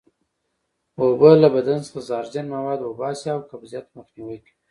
اوبه 1.01 1.29
له 1.43 1.47
بدن 1.55 1.79
څخه 1.85 1.99
زهرجن 2.07 2.45
مواد 2.55 2.79
وباسي 2.83 3.27
او 3.33 3.39
قبضیت 3.51 3.85
مخنیوی 3.97 4.37
کوي 4.45 4.51